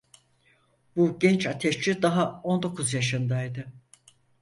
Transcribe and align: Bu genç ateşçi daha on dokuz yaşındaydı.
Bu 0.95 1.19
genç 1.19 1.45
ateşçi 1.47 2.01
daha 2.01 2.41
on 2.41 2.61
dokuz 2.63 2.93
yaşındaydı. 2.93 3.65